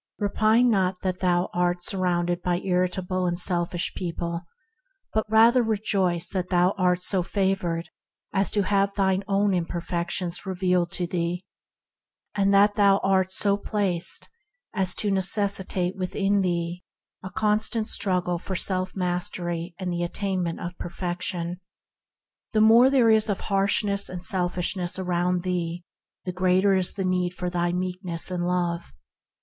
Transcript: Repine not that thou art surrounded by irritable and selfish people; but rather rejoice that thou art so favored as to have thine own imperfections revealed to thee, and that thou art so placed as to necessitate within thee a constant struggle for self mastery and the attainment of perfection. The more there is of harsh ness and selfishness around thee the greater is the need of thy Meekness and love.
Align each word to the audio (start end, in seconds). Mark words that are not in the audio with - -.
Repine 0.19 0.65
not 0.67 1.01
that 1.01 1.19
thou 1.19 1.51
art 1.53 1.83
surrounded 1.83 2.41
by 2.41 2.57
irritable 2.57 3.27
and 3.27 3.39
selfish 3.39 3.93
people; 3.93 4.41
but 5.13 5.29
rather 5.29 5.61
rejoice 5.61 6.27
that 6.29 6.49
thou 6.49 6.71
art 6.75 7.03
so 7.03 7.21
favored 7.21 7.87
as 8.33 8.49
to 8.49 8.63
have 8.63 8.91
thine 8.95 9.23
own 9.27 9.53
imperfections 9.53 10.43
revealed 10.43 10.91
to 10.93 11.05
thee, 11.05 11.45
and 12.33 12.51
that 12.51 12.73
thou 12.73 12.97
art 13.03 13.29
so 13.29 13.55
placed 13.57 14.27
as 14.73 14.95
to 14.95 15.11
necessitate 15.11 15.95
within 15.95 16.41
thee 16.41 16.83
a 17.21 17.29
constant 17.29 17.87
struggle 17.87 18.39
for 18.39 18.55
self 18.55 18.95
mastery 18.95 19.75
and 19.77 19.93
the 19.93 20.01
attainment 20.01 20.59
of 20.59 20.75
perfection. 20.79 21.59
The 22.53 22.61
more 22.61 22.89
there 22.89 23.11
is 23.11 23.29
of 23.29 23.41
harsh 23.41 23.83
ness 23.83 24.09
and 24.09 24.25
selfishness 24.25 24.97
around 24.97 25.43
thee 25.43 25.83
the 26.25 26.33
greater 26.33 26.73
is 26.73 26.93
the 26.93 27.05
need 27.05 27.39
of 27.39 27.51
thy 27.51 27.71
Meekness 27.71 28.31
and 28.31 28.47
love. 28.47 28.93